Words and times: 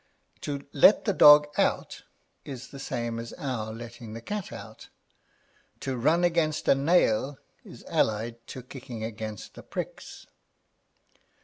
To 0.41 0.65
let 0.73 1.05
the 1.05 1.13
dog 1.13 1.45
out 1.59 2.05
is 2.43 2.69
the 2.69 2.79
same 2.79 3.19
as 3.19 3.33
our 3.33 3.71
letting 3.71 4.13
the 4.13 4.19
cat 4.21 4.51
out; 4.51 4.89
to 5.81 5.95
run 5.95 6.23
against 6.23 6.67
a 6.67 6.73
nail 6.73 7.37
is 7.63 7.85
allied 7.87 8.47
to 8.47 8.63
kicking 8.63 9.03
against 9.03 9.53
the 9.53 9.61
pricks. 9.61 10.25